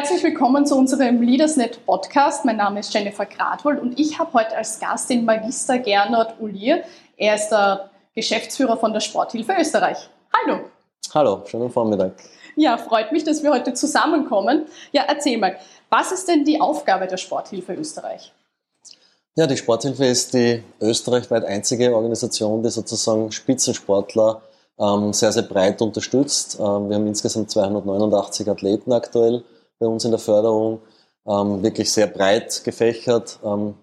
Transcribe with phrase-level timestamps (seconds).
[0.00, 2.44] Herzlich willkommen zu unserem LeadersNet Podcast.
[2.44, 6.84] Mein Name ist Jennifer Gradwold und ich habe heute als Gast den Magister Gernot Ulier.
[7.16, 10.08] Er ist der Geschäftsführer von der Sporthilfe Österreich.
[10.32, 10.60] Hallo.
[11.12, 12.12] Hallo, schönen Vormittag.
[12.54, 14.66] Ja, freut mich, dass wir heute zusammenkommen.
[14.92, 15.56] Ja, erzähl mal,
[15.90, 18.32] was ist denn die Aufgabe der Sporthilfe Österreich?
[19.34, 24.42] Ja, die Sporthilfe ist die österreichweit einzige Organisation, die sozusagen Spitzensportler
[24.78, 26.54] ähm, sehr, sehr breit unterstützt.
[26.60, 29.42] Ähm, wir haben insgesamt 289 Athleten aktuell
[29.78, 30.80] bei uns in der Förderung,
[31.26, 33.74] ähm, wirklich sehr breit gefächert, ähm,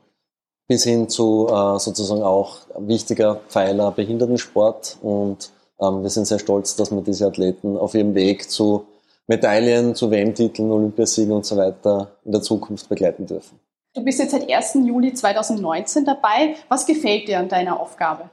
[0.67, 4.97] bis hin zu äh, sozusagen auch wichtiger Pfeiler Behindertensport.
[5.01, 8.87] Und ähm, wir sind sehr stolz, dass wir diese Athleten auf ihrem Weg zu
[9.27, 13.59] Medaillen, zu WM-Titeln, Olympiasiegen und so weiter in der Zukunft begleiten dürfen.
[13.93, 14.79] Du bist jetzt seit 1.
[14.85, 16.55] Juli 2019 dabei.
[16.67, 18.29] Was gefällt dir an deiner Aufgabe?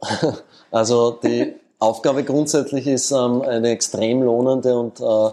[0.70, 5.30] Also die Aufgabe grundsätzlich ist ähm, eine extrem lohnende und äh,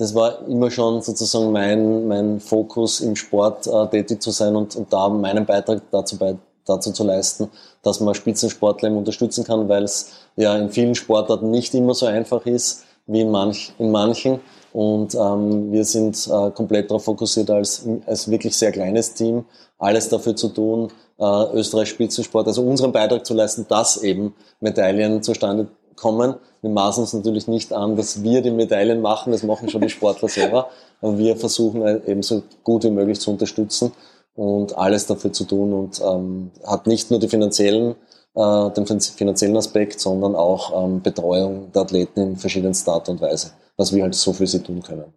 [0.00, 4.74] das war immer schon sozusagen mein, mein Fokus im Sport äh, tätig zu sein und,
[4.74, 7.50] und da meinen Beitrag dazu, bei, dazu zu leisten,
[7.82, 12.46] dass man Spitzensportler unterstützen kann, weil es ja in vielen Sportarten nicht immer so einfach
[12.46, 14.40] ist wie in, manch, in manchen.
[14.72, 19.44] Und ähm, wir sind äh, komplett darauf fokussiert, als, als wirklich sehr kleines Team
[19.76, 25.22] alles dafür zu tun, äh, Österreich Spitzensport, also unseren Beitrag zu leisten, dass eben Medaillen
[25.22, 25.68] zustande
[26.00, 26.34] kommen.
[26.62, 29.90] Wir maßen uns natürlich nicht an, dass wir die Medaillen machen, das machen schon die
[29.90, 30.70] Sportler selber,
[31.00, 33.92] aber wir versuchen äh, eben so gut wie möglich zu unterstützen
[34.34, 37.94] und alles dafür zu tun und ähm, hat nicht nur die finanziellen,
[38.34, 43.52] äh, den finanziellen Aspekt, sondern auch ähm, Betreuung der Athleten in verschiedenster Art und Weise,
[43.76, 45.12] was wir halt so für sie tun können.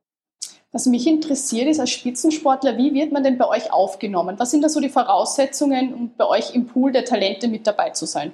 [0.73, 4.39] Was mich interessiert ist als Spitzensportler, wie wird man denn bei euch aufgenommen?
[4.39, 7.91] Was sind da so die Voraussetzungen, um bei euch im Pool der Talente mit dabei
[7.91, 8.33] zu sein?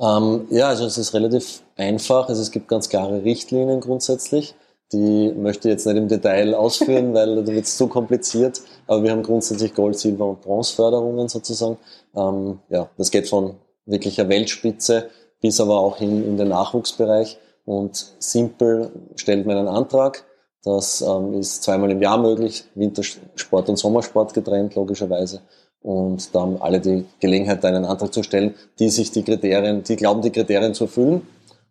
[0.00, 2.28] Ähm, ja, also es ist relativ einfach.
[2.28, 4.54] Also es gibt ganz klare Richtlinien grundsätzlich.
[4.92, 8.60] Die möchte ich jetzt nicht im Detail ausführen, weil da wird es zu kompliziert.
[8.86, 11.78] Aber wir haben grundsätzlich Gold, Silber und Bronzeförderungen sozusagen.
[12.14, 13.56] Ähm, ja, das geht von
[13.86, 15.08] wirklicher Weltspitze
[15.42, 17.38] bis aber auch hin in den Nachwuchsbereich.
[17.64, 20.24] Und simpel stellt man einen Antrag
[20.66, 25.40] das ähm, ist zweimal im Jahr möglich, Wintersport und Sommersport getrennt, logischerweise.
[25.86, 29.94] Und da haben alle die Gelegenheit, einen Antrag zu stellen, die sich die Kriterien, die
[29.94, 31.22] glauben, die Kriterien zu erfüllen.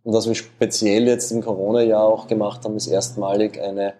[0.03, 3.95] Und was wir speziell jetzt im Corona-Jahr auch gemacht haben, ist erstmalig eine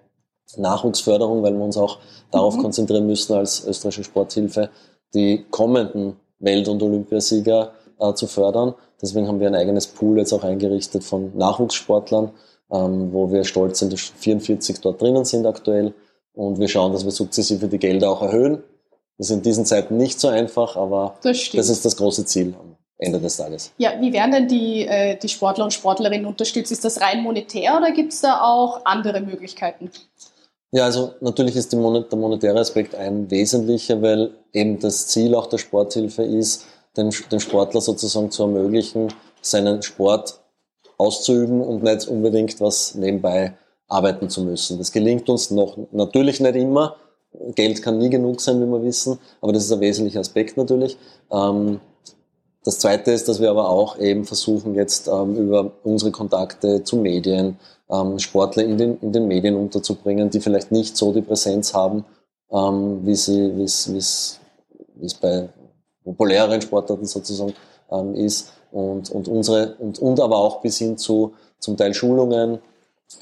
[0.56, 1.98] Nachwuchsförderung, weil wir uns auch
[2.31, 2.62] darauf mhm.
[2.62, 4.70] konzentrieren müssen als österreichische Sporthilfe,
[5.14, 8.74] die kommenden Welt- und Olympiasieger äh, zu fördern.
[9.02, 12.32] Deswegen haben wir ein eigenes Pool jetzt auch eingerichtet von Nachwuchssportlern,
[12.72, 15.94] ähm, wo wir stolz sind, dass 44 dort drinnen sind aktuell.
[16.32, 18.64] Und wir schauen, dass wir sukzessive die Gelder auch erhöhen.
[19.18, 22.53] Das ist in diesen Zeiten nicht so einfach, aber das, das ist das große Ziel
[22.59, 23.72] am Ende des Tages.
[23.78, 26.72] Ja, wie werden denn die, äh, die Sportler und Sportlerinnen unterstützt?
[26.72, 29.90] Ist das rein monetär oder gibt es da auch andere Möglichkeiten?
[30.72, 35.58] Ja, also natürlich ist der monetäre Aspekt ein wesentlicher, weil eben das Ziel auch der
[35.58, 36.66] Sporthilfe ist,
[36.97, 40.40] den, den Sportler sozusagen zu ermöglichen, seinen Sport
[40.97, 43.53] auszuüben und nicht unbedingt was nebenbei
[43.88, 44.78] arbeiten zu müssen.
[44.78, 46.96] Das gelingt uns noch natürlich nicht immer.
[47.56, 50.97] Geld kann nie genug sein, wie wir wissen, aber das ist ein wesentlicher Aspekt natürlich.
[51.31, 51.79] Ähm,
[52.63, 56.97] das Zweite ist, dass wir aber auch eben versuchen, jetzt ähm, über unsere Kontakte zu
[56.97, 57.59] Medien,
[57.90, 62.06] ähm, Sportler in den, in den Medien unterzubringen, die vielleicht nicht so die Präsenz haben,
[62.47, 64.40] wie wie es
[65.19, 65.50] bei
[66.03, 67.53] populäreren Sportarten sozusagen
[68.13, 72.59] ist und, und unsere und, und aber auch bis hin zu zum Teil Schulungen,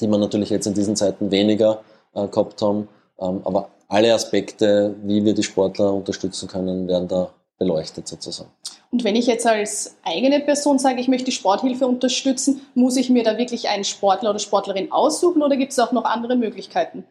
[0.02, 1.82] die man natürlich jetzt in diesen Zeiten weniger
[2.14, 2.90] äh, gehabt haben.
[3.18, 8.50] Aber alle Aspekte, wie wir die Sportler unterstützen können, werden da beleuchtet sozusagen.
[8.92, 13.12] Und wenn ich jetzt als eigene Person sage, ich möchte die Sporthilfe unterstützen, muss ich
[13.12, 17.06] mir da wirklich einen Sportler oder Sportlerin aussuchen oder gibt es auch noch andere Möglichkeiten?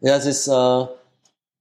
[0.00, 0.86] Ja, es ist äh,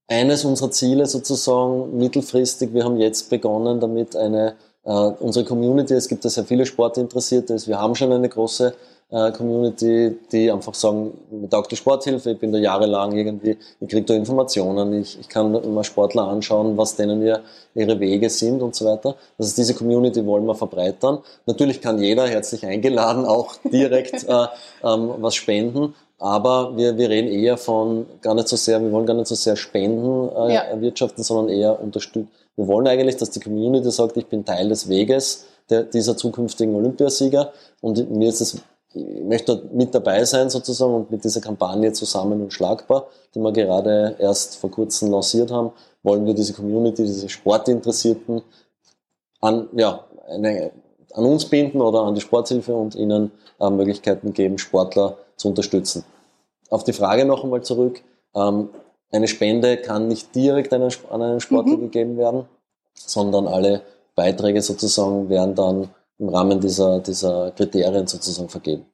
[0.07, 2.73] eines unserer Ziele sozusagen mittelfristig.
[2.73, 4.55] Wir haben jetzt begonnen damit eine
[4.89, 8.73] Uh, unsere Community, es gibt ja sehr viele Sportinteressierte, wir haben schon eine große
[9.09, 14.03] Community, die einfach sagen, mir taugt die Sporthilfe, ich bin da jahrelang irgendwie, ich kriege
[14.03, 17.41] da Informationen, ich, ich kann immer Sportler anschauen, was denen wir
[17.73, 19.15] ihre Wege sind und so weiter.
[19.37, 21.19] Ist diese Community wollen wir verbreitern.
[21.45, 24.47] Natürlich kann jeder herzlich eingeladen auch direkt äh,
[24.83, 29.05] ähm, was spenden, aber wir, wir reden eher von gar nicht so sehr, wir wollen
[29.05, 30.61] gar nicht so sehr Spenden äh, ja.
[30.61, 34.89] erwirtschaften, sondern eher unterstützen wir wollen eigentlich, dass die Community sagt, ich bin Teil des
[34.89, 38.57] Weges der, dieser zukünftigen Olympiasieger und mir ist es,
[38.97, 43.51] ich möchte mit dabei sein sozusagen und mit dieser Kampagne zusammen und schlagbar, die wir
[43.51, 45.71] gerade erst vor kurzem lanciert haben,
[46.03, 48.41] wollen wir diese Community, diese Sportinteressierten
[49.41, 50.71] an, ja, eine,
[51.13, 56.03] an uns binden oder an die Sporthilfe und ihnen äh, Möglichkeiten geben, Sportler zu unterstützen.
[56.69, 58.01] auf die Frage noch einmal zurück.
[58.35, 58.69] Ähm,
[59.11, 61.81] eine Spende kann nicht direkt an einen Sportler mhm.
[61.81, 62.45] gegeben werden,
[62.93, 63.81] sondern alle
[64.15, 68.85] Beiträge sozusagen werden dann im Rahmen dieser, dieser Kriterien sozusagen vergeben.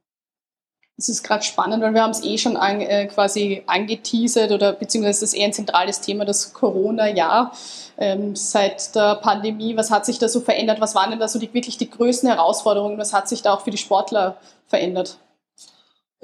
[0.96, 4.74] Das ist gerade spannend, weil wir haben es eh schon an, äh, quasi angeteasert oder
[4.74, 7.52] beziehungsweise das ist eher ein zentrales Thema, das Corona-Jahr.
[7.98, 10.82] Ähm, seit der Pandemie, was hat sich da so verändert?
[10.82, 13.00] Was waren denn da so die, wirklich die größten Herausforderungen?
[13.00, 14.38] Was hat sich da auch für die Sportler
[14.68, 15.18] verändert?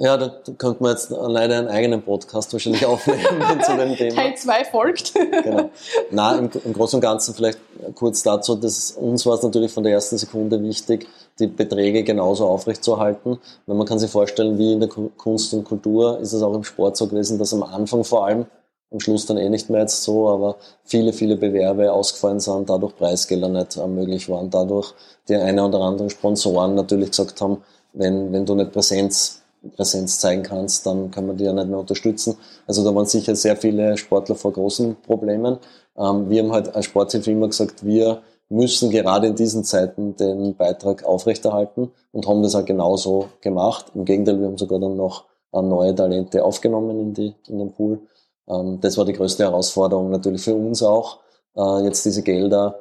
[0.02, 4.14] Ja, da könnte man jetzt leider einen eigenen Podcast wahrscheinlich aufnehmen zu dem Thema.
[4.14, 5.12] Teil 2 folgt.
[5.12, 5.68] genau.
[6.10, 7.58] Na, im, im, Großen und Ganzen vielleicht
[7.94, 11.06] kurz dazu, dass uns war es natürlich von der ersten Sekunde wichtig,
[11.38, 13.40] die Beträge genauso aufrechtzuerhalten.
[13.66, 16.64] Weil man kann sich vorstellen, wie in der Kunst und Kultur ist es auch im
[16.64, 18.46] Sport so gewesen, dass am Anfang vor allem,
[18.90, 22.96] am Schluss dann eh nicht mehr jetzt so, aber viele, viele Bewerbe ausgefallen sind, dadurch
[22.96, 24.94] Preisgelder nicht möglich waren, dadurch
[25.28, 27.62] die eine oder anderen Sponsoren natürlich gesagt haben,
[27.92, 29.39] wenn, wenn du nicht Präsenz
[29.76, 32.36] Präsenz zeigen kannst, dann kann man die ja nicht mehr unterstützen.
[32.66, 35.58] Also da waren sicher sehr viele Sportler vor großen Problemen.
[35.96, 40.56] Ähm, wir haben halt als Sporthilfe immer gesagt, wir müssen gerade in diesen Zeiten den
[40.56, 43.86] Beitrag aufrechterhalten und haben das auch genauso gemacht.
[43.94, 47.72] Im Gegenteil, wir haben sogar dann noch äh, neue Talente aufgenommen in, die, in den
[47.72, 48.00] Pool.
[48.48, 51.20] Ähm, das war die größte Herausforderung natürlich für uns auch,
[51.56, 52.80] äh, jetzt diese Gelder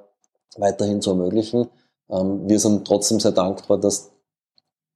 [0.57, 1.69] weiterhin zu ermöglichen.
[2.09, 4.11] Ähm, wir sind trotzdem sehr dankbar, dass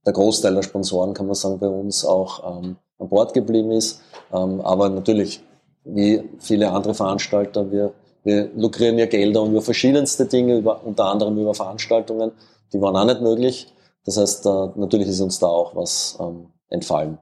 [0.05, 4.01] der Großteil der Sponsoren, kann man sagen, bei uns auch ähm, an Bord geblieben ist.
[4.31, 5.41] Ähm, aber natürlich,
[5.83, 11.37] wie viele andere Veranstalter, wir, wir lukrieren ja Gelder über verschiedenste Dinge, über, unter anderem
[11.37, 12.31] über Veranstaltungen.
[12.71, 13.73] Die waren auch nicht möglich.
[14.05, 17.17] Das heißt, äh, natürlich ist uns da auch was ähm, entfallen.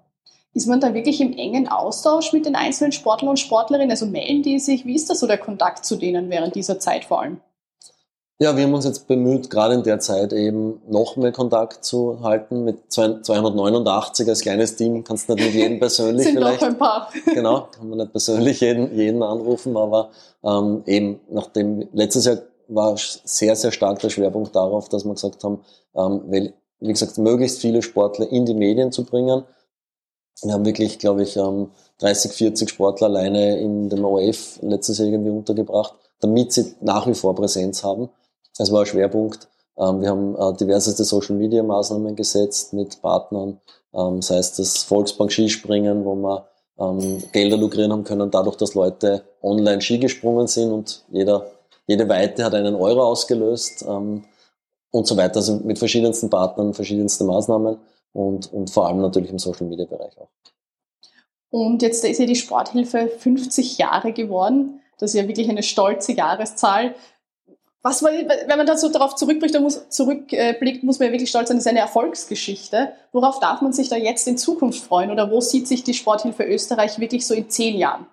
[0.53, 3.91] Ist man da wirklich im engen Austausch mit den einzelnen Sportlern und Sportlerinnen?
[3.91, 4.85] Also melden die sich?
[4.85, 7.39] Wie ist das so der Kontakt zu denen während dieser Zeit vor allem?
[8.41, 12.23] Ja, wir haben uns jetzt bemüht, gerade in der Zeit eben noch mehr Kontakt zu
[12.23, 12.63] halten.
[12.63, 16.59] Mit 289 als kleines Team kannst du nicht mit jedem persönlich Sind vielleicht.
[16.61, 17.11] Noch ein paar.
[17.35, 20.09] genau, kann man nicht persönlich jeden, jeden anrufen, aber
[20.43, 25.43] ähm, eben nachdem letztes Jahr war sehr, sehr stark der Schwerpunkt darauf, dass wir gesagt
[25.43, 29.43] haben, ähm, weil, wie gesagt, möglichst viele Sportler in die Medien zu bringen.
[30.41, 35.09] Wir haben wirklich, glaube ich, ähm, 30, 40 Sportler alleine in dem OF letztes Jahr
[35.09, 38.09] irgendwie untergebracht, damit sie nach wie vor Präsenz haben.
[38.57, 39.47] Das war ein Schwerpunkt.
[39.77, 43.59] Ähm, wir haben äh, diverseste Social Media Maßnahmen gesetzt mit Partnern,
[43.93, 46.47] ähm, sei es das Volksbank Skispringen, wo wir
[46.79, 51.51] ähm, Gelder lukrieren haben können, dadurch, dass Leute online Ski gesprungen sind und jeder,
[51.87, 54.23] jede Weite hat einen Euro ausgelöst und
[54.91, 55.37] so weiter.
[55.37, 57.77] Also mit verschiedensten Partnern, verschiedenste Maßnahmen
[58.13, 60.29] und, und vor allem natürlich im Social Media Bereich auch.
[61.49, 64.79] Und jetzt ist ja die Sporthilfe 50 Jahre geworden.
[64.97, 66.95] Das ist ja wirklich eine stolze Jahreszahl
[67.83, 71.47] was man, wenn man da so darauf zurückblickt, muss, zurückblickt, muss man ja wirklich stolz
[71.47, 72.93] sein, das ist eine Erfolgsgeschichte.
[73.11, 75.09] Worauf darf man sich da jetzt in Zukunft freuen?
[75.09, 78.05] Oder wo sieht sich die Sporthilfe Österreich wirklich so in zehn Jahren?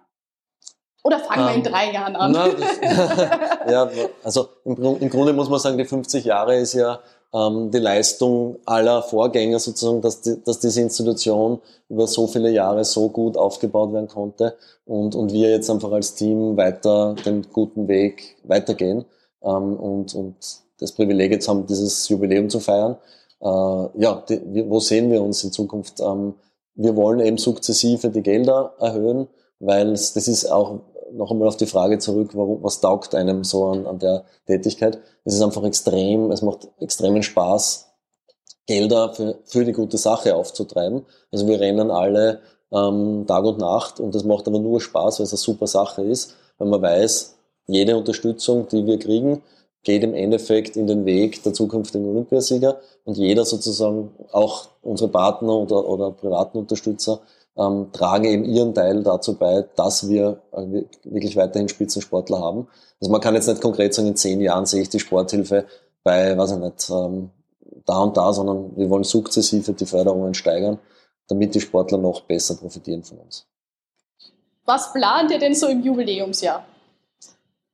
[1.05, 2.32] Oder fangen um, wir in ähm, drei Jahren an?
[2.32, 2.49] Na,
[2.81, 3.91] das, ja,
[4.25, 7.00] also im, im, Grunde muss man sagen, die 50 Jahre ist ja
[7.35, 11.61] ähm, die Leistung aller Vorgänger sozusagen, dass, die, dass diese Institution
[11.91, 14.56] über so viele Jahre so gut aufgebaut werden konnte
[14.87, 19.05] und, und wir jetzt einfach als Team weiter den guten Weg weitergehen
[19.43, 20.37] ähm, und, und
[20.79, 22.96] das Privileg jetzt haben, dieses Jubiläum zu feiern.
[23.41, 26.01] Äh, ja, die, wo sehen wir uns in Zukunft?
[26.01, 26.34] Ähm,
[26.74, 30.81] wir wollen eben sukzessive die Gelder erhöhen, weil das ist auch
[31.13, 34.98] noch einmal auf die Frage zurück, warum, was taugt einem so an, an der Tätigkeit?
[35.24, 37.86] Es ist einfach extrem, es macht extremen Spaß,
[38.67, 41.06] Gelder für, für die gute Sache aufzutreiben.
[41.32, 45.24] Also wir rennen alle ähm, Tag und Nacht und das macht aber nur Spaß, weil
[45.24, 47.38] es eine super Sache ist, weil man weiß,
[47.69, 49.43] jede Unterstützung, die wir kriegen,
[49.84, 55.53] geht im Endeffekt in den Weg der zukünftigen Olympiasieger und jeder sozusagen, auch unsere Partner
[55.53, 57.20] oder, oder privaten Unterstützer,
[57.56, 62.69] ähm, tragen eben ihren Teil dazu bei, dass wir äh, wirklich weiterhin Spitzensportler haben.
[63.01, 65.65] Also man kann jetzt nicht konkret sagen, in zehn Jahren sehe ich die Sporthilfe
[66.03, 67.31] bei, weiß ich nicht, ähm,
[67.84, 70.79] da und da, sondern wir wollen sukzessive die Förderungen steigern,
[71.29, 73.46] damit die Sportler noch besser profitieren von uns.
[74.65, 76.65] Was plant ihr denn so im Jubiläumsjahr?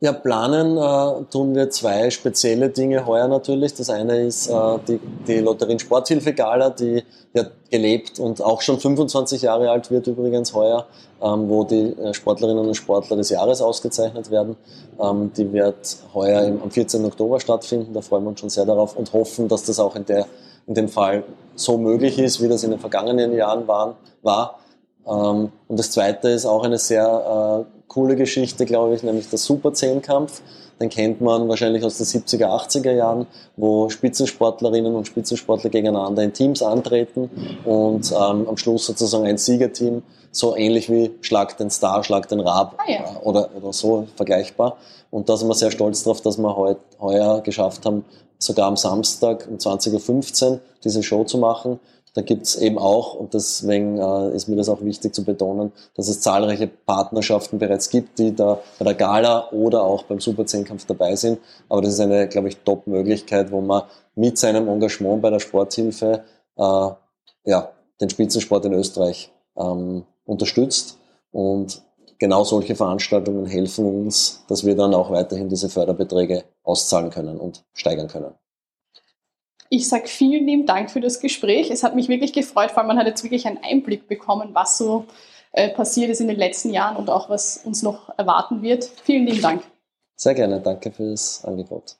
[0.00, 3.74] Ja, planen äh, tun wir zwei spezielle Dinge heuer natürlich.
[3.74, 8.80] Das eine ist äh, die, die Lotterien Sporthilfe Gala, die ja gelebt und auch schon
[8.80, 10.86] 25 Jahre alt wird übrigens heuer,
[11.22, 14.56] ähm, wo die äh, Sportlerinnen und Sportler des Jahres ausgezeichnet werden.
[15.00, 17.04] Ähm, die wird heuer im, am 14.
[17.04, 17.94] Oktober stattfinden.
[17.94, 20.26] Da freuen wir uns schon sehr darauf und hoffen, dass das auch in, der,
[20.66, 21.22] in dem Fall
[21.54, 24.58] so möglich ist, wie das in den vergangenen Jahren waren, war.
[25.06, 29.38] Ähm, und das zweite ist auch eine sehr äh, coole Geschichte, glaube ich, nämlich der
[29.38, 30.42] Super-Zehnkampf.
[30.80, 36.32] Den kennt man wahrscheinlich aus den 70er, 80er Jahren, wo Spitzensportlerinnen und Spitzensportler gegeneinander in
[36.32, 37.30] Teams antreten
[37.64, 42.40] und ähm, am Schluss sozusagen ein Siegerteam, so ähnlich wie Schlag den Star, Schlag den
[42.40, 42.98] Rab Ah, ja.
[42.98, 44.78] äh, oder, oder so vergleichbar.
[45.12, 48.04] Und da sind wir sehr stolz drauf, dass wir heuer geschafft haben,
[48.44, 51.80] sogar am Samstag um 20.15 Uhr diese Show zu machen.
[52.14, 56.06] Da gibt's eben auch, und deswegen äh, ist mir das auch wichtig zu betonen, dass
[56.06, 60.86] es zahlreiche Partnerschaften bereits gibt, die da bei der Gala oder auch beim Super 10-Kampf
[60.86, 61.40] dabei sind.
[61.68, 63.82] Aber das ist eine, glaube ich, Top-Möglichkeit, wo man
[64.14, 66.22] mit seinem Engagement bei der Sporthilfe
[66.56, 66.88] äh,
[67.46, 70.98] ja, den Spitzensport in Österreich ähm, unterstützt.
[71.32, 71.82] Und
[72.18, 77.64] genau solche Veranstaltungen helfen uns, dass wir dann auch weiterhin diese Förderbeträge auszahlen können und
[77.72, 78.34] steigern können.
[79.70, 81.70] Ich sage vielen lieben Dank für das Gespräch.
[81.70, 84.78] Es hat mich wirklich gefreut, vor allem man hat jetzt wirklich einen Einblick bekommen, was
[84.78, 85.06] so
[85.52, 88.84] äh, passiert ist in den letzten Jahren und auch was uns noch erwarten wird.
[88.84, 89.62] Vielen lieben Dank.
[90.16, 91.96] Sehr gerne, danke fürs Angebot.